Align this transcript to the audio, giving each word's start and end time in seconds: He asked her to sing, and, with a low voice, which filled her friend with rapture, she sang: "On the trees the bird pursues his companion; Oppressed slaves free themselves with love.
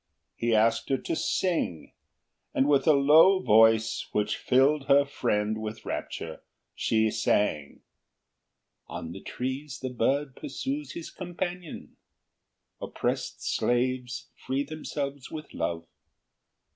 He 0.35 0.55
asked 0.55 0.89
her 0.89 0.97
to 0.97 1.15
sing, 1.15 1.91
and, 2.55 2.67
with 2.67 2.87
a 2.87 2.93
low 2.93 3.37
voice, 3.37 4.07
which 4.13 4.35
filled 4.35 4.85
her 4.87 5.05
friend 5.05 5.61
with 5.61 5.85
rapture, 5.85 6.41
she 6.73 7.11
sang: 7.11 7.81
"On 8.87 9.11
the 9.11 9.21
trees 9.21 9.77
the 9.79 9.91
bird 9.91 10.35
pursues 10.35 10.93
his 10.93 11.11
companion; 11.11 11.97
Oppressed 12.81 13.43
slaves 13.43 14.29
free 14.43 14.63
themselves 14.63 15.29
with 15.29 15.53
love. 15.53 15.85